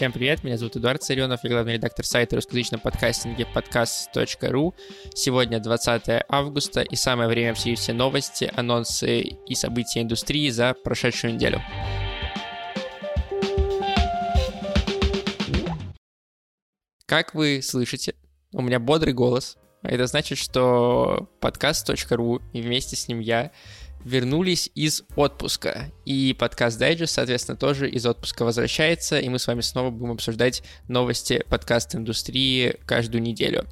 [0.00, 4.74] Всем привет, меня зовут Эдуард Царенов, я главный редактор сайта русскоязычного подкастинга подкаст.ру.
[5.14, 11.34] Сегодня 20 августа и самое время обсудить все новости, анонсы и события индустрии за прошедшую
[11.34, 11.60] неделю.
[17.04, 18.14] Как вы слышите,
[18.54, 19.58] у меня бодрый голос.
[19.82, 23.52] Это значит, что подкаст.ру и вместе с ним я
[24.04, 25.90] вернулись из отпуска.
[26.04, 30.62] И подкаст Дайджест, соответственно, тоже из отпуска возвращается, и мы с вами снова будем обсуждать
[30.88, 33.66] новости подкаст-индустрии каждую неделю.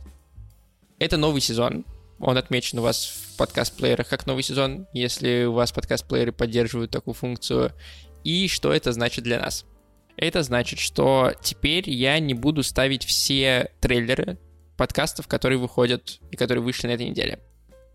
[0.98, 1.84] Это новый сезон.
[2.18, 7.14] Он отмечен у вас в подкаст-плеерах как новый сезон, если у вас подкаст-плееры поддерживают такую
[7.14, 7.72] функцию.
[8.24, 9.64] И что это значит для нас?
[10.16, 14.36] Это значит, что теперь я не буду ставить все трейлеры
[14.76, 17.38] подкастов, которые выходят и которые вышли на этой неделе.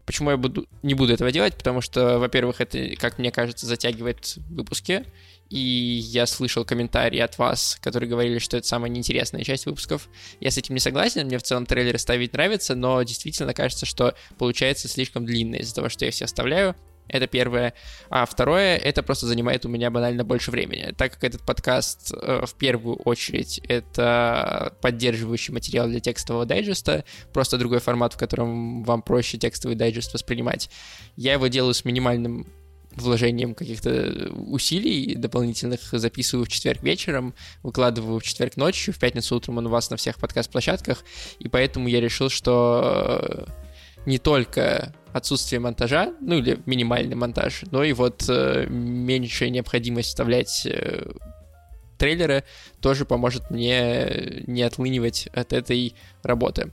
[0.05, 1.55] Почему я буду, не буду этого делать?
[1.55, 5.05] Потому что, во-первых, это, как мне кажется, затягивает выпуски.
[5.49, 10.10] И я слышал комментарии от вас, которые говорили, что это самая неинтересная часть выпусков.
[10.40, 14.15] Я с этим не согласен, мне в целом трейлеры ставить нравится, но действительно кажется, что
[14.37, 16.76] получается слишком длинно из-за того, что я все оставляю.
[17.07, 17.73] Это первое.
[18.09, 20.93] А второе, это просто занимает у меня банально больше времени.
[20.98, 27.57] Так как этот подкаст э, в первую очередь это поддерживающий материал для текстового дайджеста, просто
[27.57, 30.70] другой формат, в котором вам проще текстовый дайджест воспринимать,
[31.15, 32.48] я его делаю с минимальным
[32.95, 39.57] вложением каких-то усилий дополнительных записываю в четверг вечером, выкладываю в четверг ночью, в пятницу утром
[39.57, 41.04] он у вас на всех подкаст-площадках,
[41.40, 43.48] и поэтому я решил, что
[44.05, 50.65] не только отсутствие монтажа, ну или минимальный монтаж, но и вот э, меньшая необходимость вставлять
[50.65, 51.12] э,
[51.98, 52.43] трейлеры
[52.82, 56.71] тоже поможет мне не отлынивать от этой работы.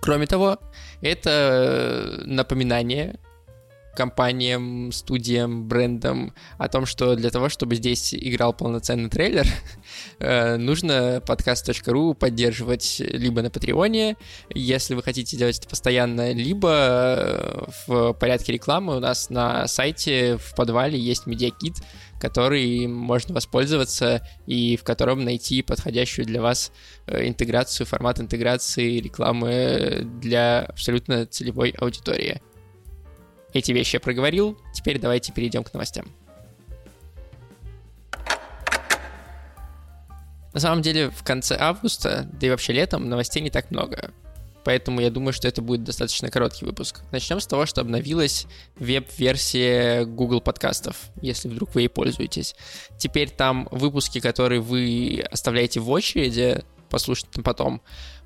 [0.00, 0.58] Кроме того,
[1.02, 3.16] это напоминание
[3.94, 9.46] компаниям, студиям, брендам о том, что для того, чтобы здесь играл полноценный трейлер,
[10.18, 14.16] э, нужно подкаст.ру поддерживать либо на Патреоне,
[14.50, 20.36] если вы хотите делать это постоянно, либо э, в порядке рекламы у нас на сайте
[20.36, 21.76] в подвале есть медиакит,
[22.20, 26.70] который можно воспользоваться и в котором найти подходящую для вас
[27.06, 32.40] э, интеграцию, формат интеграции рекламы для абсолютно целевой аудитории.
[33.52, 36.06] Эти вещи я проговорил, теперь давайте перейдем к новостям.
[40.52, 44.12] На самом деле, в конце августа, да и вообще летом, новостей не так много.
[44.64, 47.00] Поэтому я думаю, что это будет достаточно короткий выпуск.
[47.12, 48.46] Начнем с того, что обновилась
[48.76, 52.54] веб-версия Google подкастов, если вдруг вы ей пользуетесь.
[52.98, 57.80] Теперь там выпуски, которые вы оставляете в очереди, послушать потом,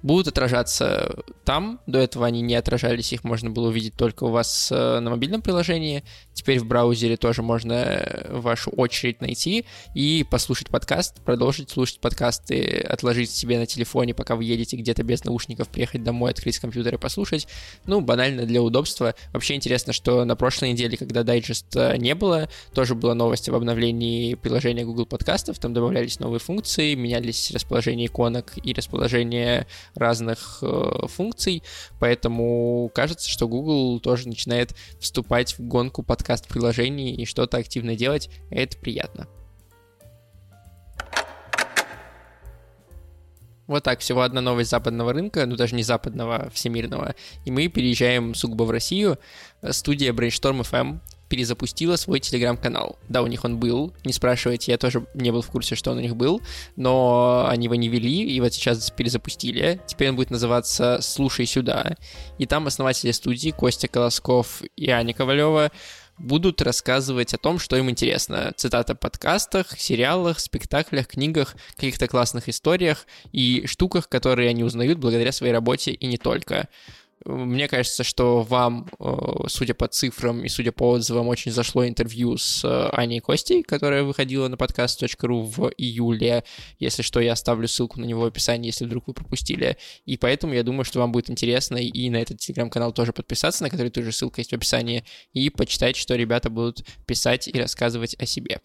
[0.04, 1.80] будут отражаться там.
[1.86, 5.40] До этого они не отражались, их можно было увидеть только у вас э, на мобильном
[5.40, 6.04] приложении.
[6.34, 9.64] Теперь в браузере тоже можно э, вашу очередь найти
[9.94, 15.24] и послушать подкаст, продолжить слушать подкасты, отложить себе на телефоне, пока вы едете где-то без
[15.24, 17.48] наушников, приехать домой, открыть компьютер и послушать.
[17.86, 19.14] Ну, банально для удобства.
[19.32, 24.34] Вообще интересно, что на прошлой неделе, когда дайджеста не было, тоже была новость об обновлении
[24.34, 31.62] приложения Google подкастов, там добавлялись новые функции, менялись расположение иконок и расположение разных э, функций,
[32.00, 38.76] поэтому кажется, что Google тоже начинает вступать в гонку подкаст-приложений и что-то активно делать, это
[38.78, 39.28] приятно.
[43.66, 47.14] Вот так, всего одна новость западного рынка, ну даже не западного, а всемирного.
[47.46, 49.18] И мы переезжаем сугубо в Россию.
[49.70, 51.00] Студия Brainstorm FM
[51.34, 52.96] перезапустила свой телеграм-канал.
[53.08, 55.98] Да, у них он был, не спрашивайте, я тоже не был в курсе, что он
[55.98, 56.40] у них был,
[56.76, 59.80] но они его не вели, и вот сейчас перезапустили.
[59.84, 61.96] Теперь он будет называться «Слушай сюда».
[62.38, 65.72] И там основатели студии Костя Колосков и Аня Ковалева
[66.18, 68.52] будут рассказывать о том, что им интересно.
[68.56, 75.52] Цитата подкастах, сериалах, спектаклях, книгах, каких-то классных историях и штуках, которые они узнают благодаря своей
[75.52, 76.68] работе и не только.
[77.24, 82.36] Мне кажется, что вам, э, судя по цифрам и судя по отзывам, очень зашло интервью
[82.36, 86.44] с э, Аней Костей, которая выходила на подкаст.ру в июле.
[86.78, 89.78] Если что, я оставлю ссылку на него в описании, если вдруг вы пропустили.
[90.04, 93.70] И поэтому я думаю, что вам будет интересно и на этот телеграм-канал тоже подписаться, на
[93.70, 98.26] который тоже ссылка есть в описании, и почитать, что ребята будут писать и рассказывать о
[98.26, 98.60] себе.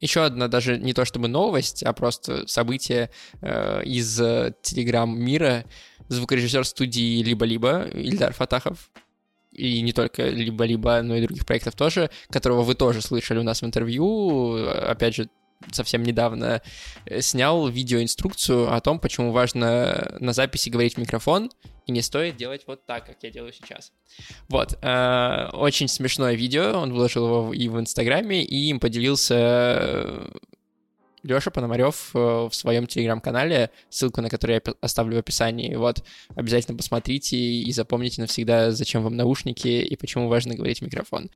[0.00, 3.10] Еще одна даже не то чтобы новость, а просто событие
[3.40, 5.64] э, из э, телеграм-мира.
[6.08, 8.90] Звукорежиссер студии «Либо-либо» Ильдар Фатахов,
[9.52, 13.62] и не только «Либо-либо», но и других проектов тоже, которого вы тоже слышали у нас
[13.62, 15.30] в интервью, опять же,
[15.72, 16.62] совсем недавно
[17.06, 21.50] э, снял видеоинструкцию о том, почему важно на записи говорить в микрофон
[21.86, 23.92] И не стоит делать вот так, как я делаю сейчас.
[24.48, 24.76] Вот.
[24.82, 26.72] Э, очень смешное видео.
[26.80, 30.28] Он выложил его и в Инстаграме, и им поделился
[31.26, 35.74] Леша Пономарев э, в своем телеграм-канале, ссылку на который я оставлю в описании.
[35.74, 36.04] Вот,
[36.34, 41.30] обязательно посмотрите и запомните навсегда, зачем вам наушники и почему важно говорить в микрофон.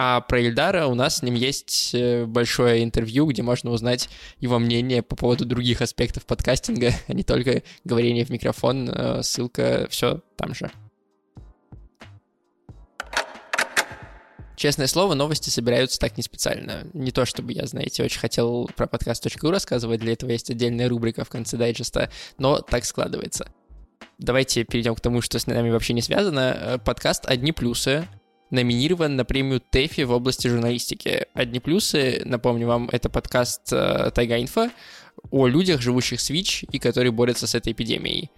[0.00, 4.08] А про Ильдара у нас с ним есть э, большое интервью, где можно узнать
[4.38, 8.88] его мнение по поводу других аспектов подкастинга, а не только говорение в микрофон.
[8.88, 10.70] Э, ссылка, все там же.
[14.54, 16.86] Честное слово, новости собираются так не специально.
[16.92, 21.24] Не то чтобы я, знаете, очень хотел про подкаст.ру рассказывать, для этого есть отдельная рубрика
[21.24, 22.08] в конце дайджеста,
[22.38, 23.50] но так складывается.
[24.18, 26.56] Давайте перейдем к тому, что с нами вообще не связано.
[26.56, 28.06] Э, подкаст «Одни плюсы»
[28.50, 31.26] номинирован на премию ТЭФИ в области журналистики.
[31.34, 34.70] «Одни плюсы», напомню вам, это подкаст э, Тайга Инфо
[35.30, 38.30] о людях, живущих с ВИЧ и которые борются с этой эпидемией.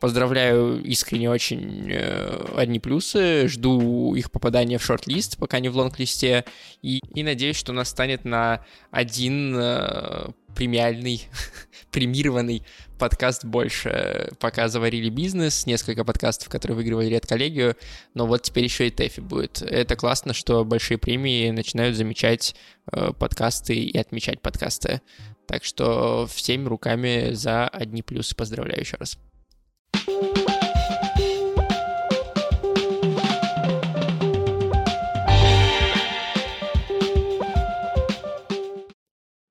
[0.00, 3.46] Поздравляю искренне очень э, одни плюсы.
[3.48, 6.46] Жду их попадания в шорт-лист, пока не в лонг-листе.
[6.80, 11.28] И, и надеюсь, что нас станет на один э, премиальный,
[11.90, 12.62] премированный
[12.98, 14.30] подкаст больше.
[14.40, 17.76] Пока заварили бизнес, несколько подкастов, которые выигрывали редколлегию,
[18.14, 19.60] но вот теперь еще и ТЭФИ будет.
[19.60, 22.54] Это классно, что большие премии начинают замечать
[22.90, 25.02] э, подкасты и отмечать подкасты.
[25.46, 29.18] Так что всеми руками за одни плюсы поздравляю еще раз.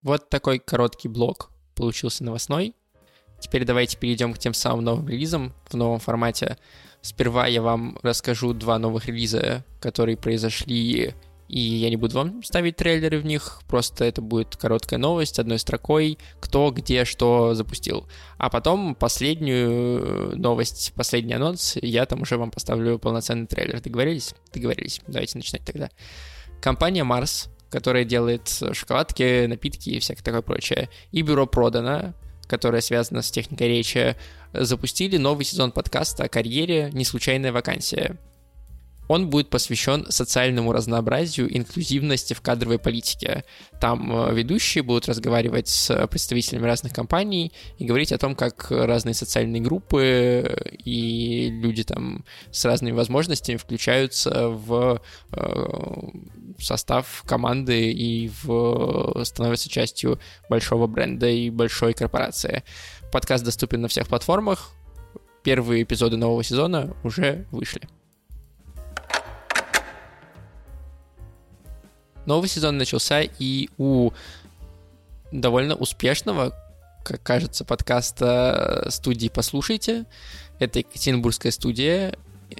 [0.10, 2.74] Вот такой короткий блок получился новостной.
[3.40, 6.58] Теперь давайте перейдем к тем самым новым релизам в новом формате.
[7.02, 11.14] Сперва я вам расскажу два новых релиза, которые произошли
[11.50, 15.58] и я не буду вам ставить трейлеры в них, просто это будет короткая новость одной
[15.58, 18.08] строкой, кто, где, что запустил.
[18.38, 23.82] А потом последнюю новость, последний анонс, я там уже вам поставлю полноценный трейлер.
[23.82, 24.36] Договорились?
[24.54, 25.02] Договорились.
[25.08, 25.90] Давайте начинать тогда.
[26.62, 32.14] Компания Mars, которая делает шоколадки, напитки и всякое такое прочее, и бюро продано,
[32.48, 34.16] которое связано с техникой речи,
[34.54, 38.20] запустили новый сезон подкаста о карьере «Не случайная вакансия».
[39.10, 43.44] Он будет посвящен социальному разнообразию, инклюзивности в кадровой политике.
[43.82, 49.16] Там э, ведущие будут разговаривать с представителями разных компаний и говорить о том, как разные
[49.16, 55.02] социальные группы и люди там с разными возможностями включаются в
[55.32, 55.66] э,
[56.60, 60.20] состав команды и в, становятся частью
[60.52, 62.64] большого бренда и большой корпорации.
[63.12, 64.70] Подкаст доступен на всех платформах.
[65.42, 67.90] Первые эпизоды нового сезона уже вышли.
[72.30, 74.12] Новый сезон начался и у
[75.32, 76.54] довольно успешного,
[77.04, 80.06] как кажется, подкаста студии «Послушайте».
[80.60, 82.16] Это Екатеринбургская студия.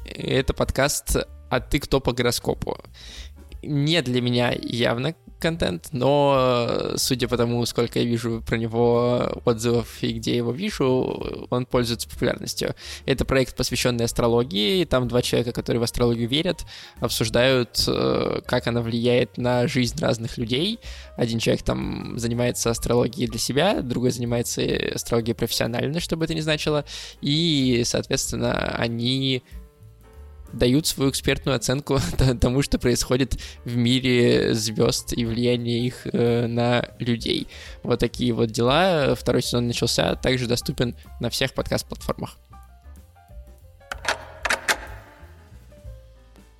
[0.08, 1.18] Это подкаст
[1.52, 2.80] «А ты кто по гороскопу?»
[3.62, 10.02] Не для меня явно контент, но судя по тому, сколько я вижу про него отзывов
[10.02, 12.76] и где его вижу, он пользуется популярностью.
[13.06, 16.66] Это проект, посвященный астрологии, там два человека, которые в астрологию верят,
[17.00, 20.80] обсуждают, э, как она влияет на жизнь разных людей.
[21.18, 24.62] Один человек там занимается астрологией для себя, другой занимается
[24.96, 26.86] астрологией профессионально, чтобы это не значило,
[27.22, 29.44] и, соответственно, они
[30.54, 32.00] дают свою экспертную оценку
[32.42, 37.48] тому, что происходит в мире звезд и влияние их э, на людей.
[37.84, 39.16] Вот такие вот дела.
[39.16, 42.38] Второй сезон начался, также доступен на всех подкаст-платформах.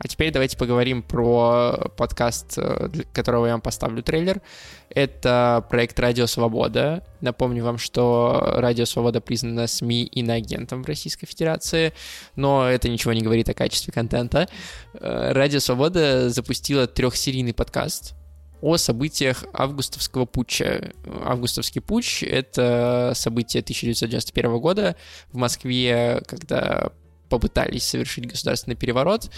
[0.02, 4.42] А теперь давайте поговорим про подкаст, э, для которого я вам поставлю трейлер.
[4.90, 7.04] Это проект «Радио Свобода».
[7.20, 11.92] Напомню вам, что «Радио Свобода» признана СМИ иноагентом в Российской Федерации,
[12.38, 14.48] но это ничего не говорит о качестве контента.
[14.94, 18.16] Э, «Радио Свобода» запустила трехсерийный подкаст,
[18.62, 20.92] о событиях августовского путча.
[21.24, 24.96] Августовский путч— это событие 1991 года
[25.32, 26.92] в Москве, когда
[27.30, 29.30] попытались совершить государственный переворот,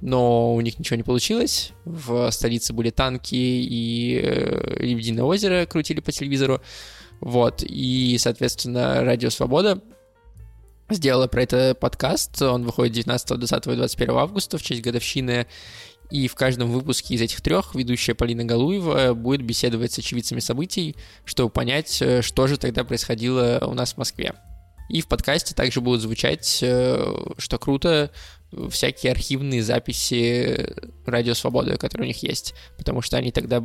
[0.00, 1.72] но у них ничего не получилось.
[1.84, 6.60] В столице были танки и э, Лебединое озеро крутили по телевизору.
[7.20, 9.80] Вот, и, соответственно, Радио Свобода
[10.90, 12.42] сделала про это подкаст.
[12.42, 15.46] Он выходит 19, 20 и 21 августа в честь годовщины.
[16.10, 20.96] И в каждом выпуске из этих трех ведущая Полина Галуева будет беседовать с очевидцами событий,
[21.24, 24.34] чтобы понять, э, что же тогда происходило у нас в Москве.
[24.88, 28.10] И в подкасте также будут звучать, э, что круто,
[28.70, 30.74] всякие архивные записи
[31.06, 33.62] Радио Свободы, которые у них есть, потому что они тогда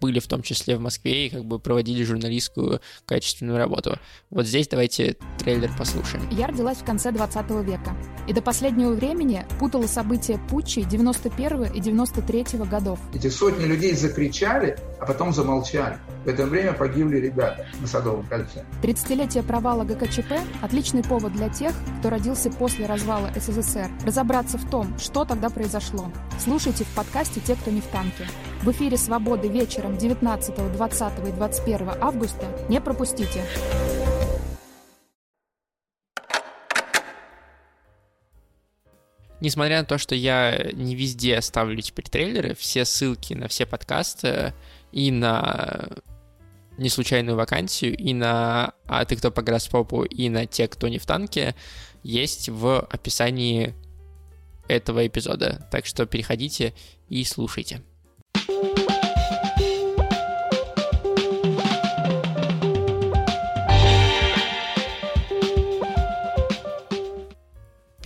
[0.00, 3.98] были в том числе в Москве и как бы проводили журналистскую качественную работу.
[4.30, 6.28] Вот здесь давайте трейлер послушаем.
[6.30, 7.96] Я родилась в конце 20 века
[8.28, 13.00] и до последнего времени путала события путчей 91 и 93 годов.
[13.14, 15.98] Эти сотни людей закричали, а потом замолчали.
[16.24, 18.64] В это время погибли ребята на Садовом кольце.
[18.82, 24.98] 30-летие провала ГКЧП– отличный повод для тех, кто родился после развала СССР, разобраться в том,
[24.98, 26.10] что тогда произошло.
[26.38, 28.26] Слушайте в подкасте «Те, кто не в танке».
[28.62, 32.46] В эфире «Свободы» вечером 19, 20 и 21 августа.
[32.68, 33.42] Не пропустите!
[39.40, 44.54] Несмотря на то, что я не везде ставлю теперь трейлеры, все ссылки на все подкасты
[44.96, 45.88] и на
[46.78, 51.04] неслучайную вакансию, и на «А ты кто по гороскопу», и на «Те, кто не в
[51.04, 51.54] танке»
[52.02, 53.74] есть в описании
[54.68, 55.68] этого эпизода.
[55.70, 56.72] Так что переходите
[57.10, 57.82] и слушайте.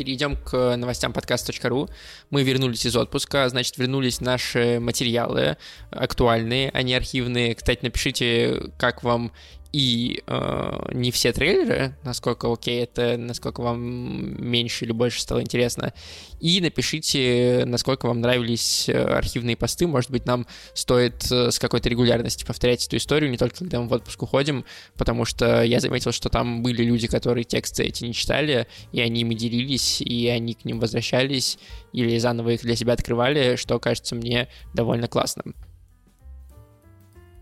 [0.01, 1.91] Перейдем к новостям подкаст.ру.
[2.31, 5.59] Мы вернулись из отпуска, значит, вернулись наши материалы
[5.91, 7.55] актуальные, а не архивные.
[7.55, 9.31] Кстати, напишите, как вам
[9.73, 15.93] и э, не все трейлеры, насколько окей это, насколько вам меньше или больше стало интересно.
[16.41, 19.87] И напишите, насколько вам нравились э, архивные посты.
[19.87, 23.89] Может быть, нам стоит э, с какой-то регулярностью повторять эту историю, не только когда мы
[23.89, 24.65] в отпуск уходим,
[24.97, 29.21] потому что я заметил, что там были люди, которые тексты эти не читали, и они
[29.21, 31.59] ими делились, и они к ним возвращались,
[31.93, 35.55] или заново их для себя открывали, что кажется мне довольно классным.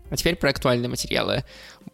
[0.09, 1.43] А теперь про актуальные материалы.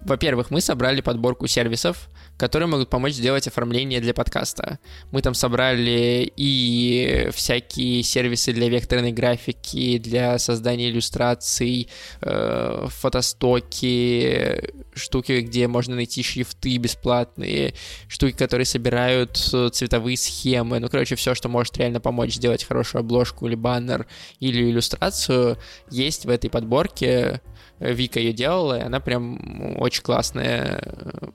[0.06, 4.78] Во-первых, мы собрали подборку сервисов, которые могут помочь сделать оформление для подкаста.
[5.12, 11.90] Мы там собрали и всякие сервисы для векторной графики, для создания иллюстраций,
[12.22, 17.74] э, фотостоки, штуки, где можно найти шрифты бесплатные,
[18.08, 20.80] штуки, которые собирают цветовые схемы.
[20.80, 24.08] Ну, короче, все, что может реально помочь сделать хорошую обложку или баннер
[24.40, 25.58] или иллюстрацию,
[25.92, 27.42] есть в этой подборке.
[27.78, 30.82] Вика ее делала, и она прям очень классная,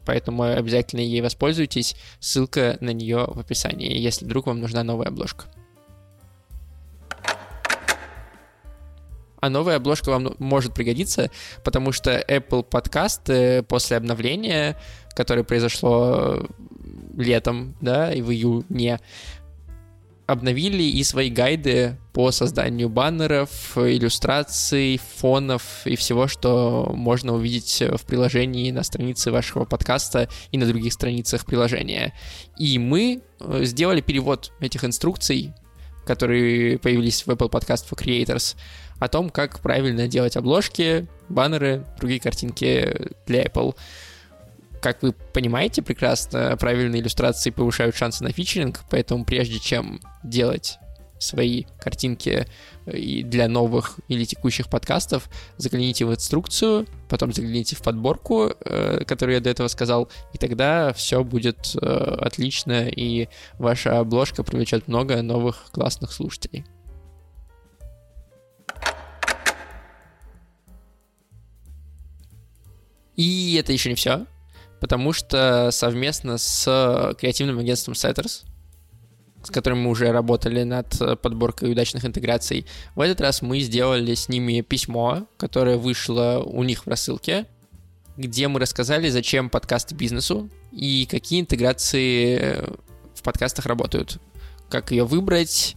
[0.06, 1.96] поэтому обязательно ей воспользуйтесь.
[2.18, 5.44] Ссылка на нее в описании, если вдруг вам нужна новая обложка.
[9.40, 11.30] А новая обложка вам может пригодиться,
[11.64, 14.76] потому что Apple подкасты после обновления,
[15.14, 16.46] которое произошло
[17.16, 19.00] летом, да, и в июне,
[20.30, 28.06] обновили и свои гайды по созданию баннеров, иллюстраций, фонов и всего, что можно увидеть в
[28.06, 32.14] приложении на странице вашего подкаста и на других страницах приложения.
[32.56, 35.52] И мы э, сделали перевод этих инструкций,
[36.04, 38.56] которые появились в Apple Podcast for Creators,
[38.98, 43.74] о том, как правильно делать обложки, баннеры, другие картинки для Apple.
[44.82, 50.78] Как вы понимаете прекрасно, правильные иллюстрации повышают шансы на фичеринг, поэтому прежде чем делать
[51.20, 52.46] свои картинки
[52.86, 59.04] э, и для новых или текущих подкастов, загляните в инструкцию, потом загляните в подборку, э,
[59.04, 64.88] которую я до этого сказал, и тогда все будет э, отлично, и ваша обложка привлечет
[64.88, 66.64] много новых классных слушателей.
[73.16, 74.26] И это еще не все
[74.80, 78.44] потому что совместно с креативным агентством Setters,
[79.42, 84.28] с которым мы уже работали над подборкой удачных интеграций, в этот раз мы сделали с
[84.28, 87.46] ними письмо, которое вышло у них в рассылке,
[88.16, 92.64] где мы рассказали, зачем подкасты бизнесу и какие интеграции
[93.14, 94.18] в подкастах работают,
[94.68, 95.76] как ее выбрать,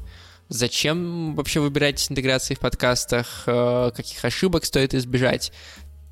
[0.50, 5.52] зачем вообще выбирать интеграции в подкастах, э, каких ошибок стоит избежать.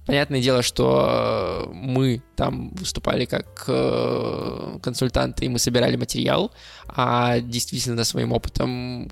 [0.06, 6.52] Понятное дело, что э, мы там выступали как э, консультанты, и мы собирали материал,
[6.88, 9.12] а действительно своим опытом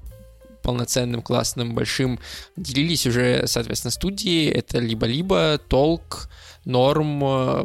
[0.63, 2.19] полноценным, классным, большим
[2.55, 4.49] делились уже, соответственно, студии.
[4.49, 6.29] Это либо-либо, толк,
[6.65, 7.19] норм,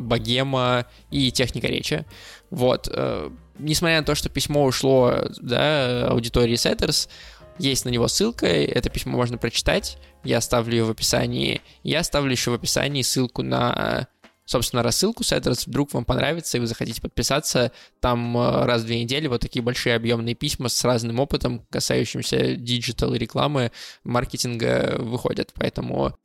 [0.06, 2.04] богема и техника речи.
[2.50, 2.88] Вот.
[2.92, 7.08] Э, несмотря на то, что письмо ушло, да, аудитории Setters,
[7.58, 11.60] есть на него ссылка, это письмо можно прочитать, я оставлю ее в описании.
[11.82, 14.08] Я оставлю еще в описании ссылку на
[14.46, 19.02] собственно, рассылку Setters, вдруг вам понравится, и вы захотите подписаться, там э, раз в две
[19.02, 23.72] недели вот такие большие объемные письма с разным опытом, касающимся диджитал и рекламы,
[24.04, 26.18] маркетинга выходят, поэтому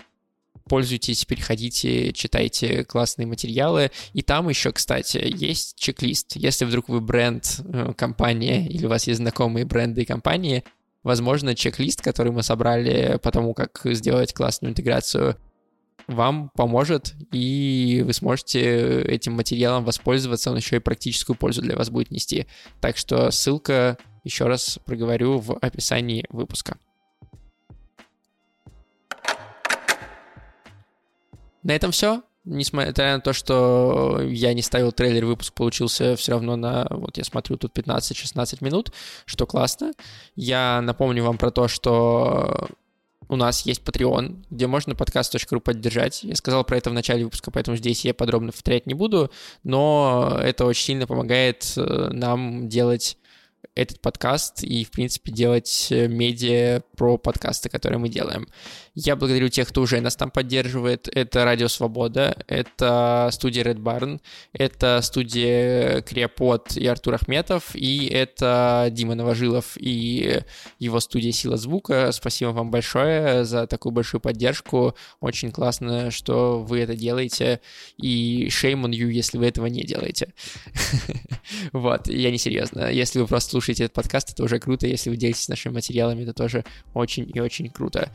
[0.65, 3.89] пользуйтесь, переходите, читайте классные материалы.
[4.13, 6.35] И там еще, кстати, есть чек-лист.
[6.35, 10.63] Если вдруг вы бренд, э, компания, или у вас есть знакомые бренды и компании,
[11.03, 15.37] возможно, чек-лист, который мы собрали по тому, как сделать классную интеграцию,
[16.07, 21.89] вам поможет, и вы сможете этим материалом воспользоваться, он еще и практическую пользу для вас
[21.89, 22.47] будет нести.
[22.81, 26.77] Так что ссылка, еще раз проговорю, в описании выпуска.
[31.61, 32.23] На этом все.
[32.51, 37.23] Несмотря на то, что я не ставил трейлер, выпуск получился все равно на, вот я
[37.23, 38.91] смотрю, тут 15-16 минут,
[39.25, 39.93] что классно.
[40.35, 42.67] Я напомню вам про то, что
[43.27, 46.23] у нас есть Patreon, где можно подкаст.ру поддержать.
[46.23, 49.31] Я сказал про это в начале выпуска, поэтому здесь я подробно повторять не буду,
[49.63, 53.19] но это очень сильно помогает э, нам делать
[53.75, 58.47] этот подкаст и, в принципе, делать э, медиа про подкасты, которые мы делаем.
[59.01, 61.07] Я благодарю тех, кто уже нас там поддерживает.
[61.15, 64.19] Это Радио Свобода, это студия Red Barn,
[64.51, 70.41] это студия Криопод и Артур Ахметов, и это Дима Новожилов и
[70.79, 72.11] его студия Сила Звука.
[72.11, 74.93] Спасибо вам большое за такую большую поддержку.
[75.21, 77.61] Очень классно, что вы это делаете,
[77.95, 80.33] и shame on you, если вы этого не делаете.
[81.71, 82.91] Вот, я не серьезно.
[82.91, 84.87] Если вы просто слушаете этот подкаст, это уже круто.
[84.87, 86.63] Если вы делитесь нашими материалами, это тоже
[86.93, 88.11] очень и очень круто.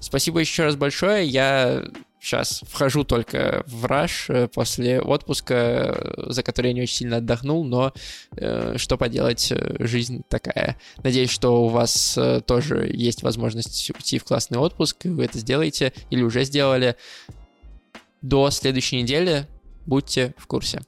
[0.00, 1.26] Спасибо еще раз большое.
[1.26, 1.84] Я
[2.20, 7.18] сейчас вхожу только в раш э, после отпуска, э, за который я не очень сильно
[7.18, 7.92] отдохнул, но
[8.36, 10.76] э, что поделать, э, жизнь такая.
[11.02, 15.38] Надеюсь, что у вас э, тоже есть возможность уйти в классный отпуск, и вы это
[15.38, 16.96] сделаете или уже сделали.
[18.20, 19.46] До следующей недели
[19.86, 20.82] будьте в курсе.